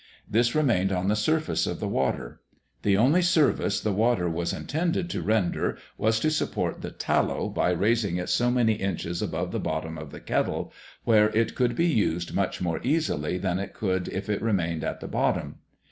This 0.27 0.55
remained 0.55 0.91
on 0.91 1.09
the 1.09 1.15
surface 1.15 1.67
of 1.67 1.79
the 1.79 1.87
water. 1.87 2.41
The 2.81 2.97
only 2.97 3.21
service 3.21 3.79
the 3.79 3.91
water 3.93 4.27
was 4.27 4.51
intended 4.51 5.11
to 5.11 5.21
render 5.21 5.77
was 5.95 6.19
to 6.21 6.31
support 6.31 6.81
the 6.81 6.89
tallow 6.89 7.49
by 7.49 7.69
raising 7.69 8.17
it 8.17 8.27
so 8.27 8.49
many 8.49 8.73
inches 8.73 9.21
above 9.21 9.51
the 9.51 9.59
bottom 9.59 9.99
of 9.99 10.09
the 10.09 10.19
kettle, 10.19 10.73
where 11.03 11.29
it 11.37 11.53
could 11.53 11.75
be 11.75 11.85
used 11.85 12.33
much 12.33 12.63
more 12.63 12.79
easily 12.81 13.37
than 13.37 13.59
it 13.59 13.75
could 13.75 14.07
if 14.07 14.27
it 14.27 14.41
remained 14.41 14.83
at 14.83 15.01
the 15.01 15.07
bottom. 15.07 15.59